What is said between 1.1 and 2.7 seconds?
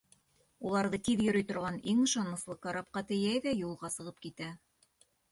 йөрөй торған иң ышаныслы